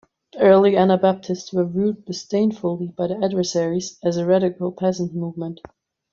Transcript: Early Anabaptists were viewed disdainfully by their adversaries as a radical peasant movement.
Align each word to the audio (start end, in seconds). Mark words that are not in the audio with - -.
Early 0.39 0.75
Anabaptists 0.77 1.53
were 1.53 1.63
viewed 1.67 2.05
disdainfully 2.05 2.87
by 2.87 3.05
their 3.05 3.23
adversaries 3.23 3.99
as 4.03 4.17
a 4.17 4.25
radical 4.25 4.71
peasant 4.71 5.13
movement. 5.13 5.61